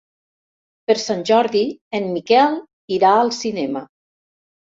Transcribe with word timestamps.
Per 0.89 0.93
Sant 1.01 1.19
Jordi 1.29 1.61
en 1.99 2.07
Miquel 2.15 2.57
irà 2.97 3.13
al 3.19 3.31
cinema. 3.41 3.85